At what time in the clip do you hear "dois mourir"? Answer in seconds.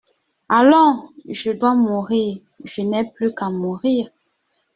1.51-2.39